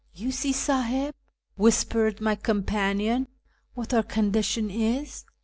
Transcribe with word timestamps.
"You 0.15 0.31
see, 0.31 0.51
8iihib," 0.51 1.13
whis 1.57 1.83
pered 1.85 2.19
my 2.21 2.33
companion," 2.33 3.27
what 3.75 3.93
our 3.93 4.01
condition 4.01 4.71
is. 4.71 5.25